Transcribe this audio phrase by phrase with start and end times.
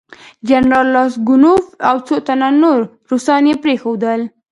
[0.49, 2.79] جنرال راسګونوف او څو تنه نور
[3.11, 4.21] روسان یې پرېښودل.